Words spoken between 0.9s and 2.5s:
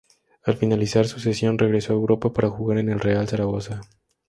su cesión, regresó a Europa para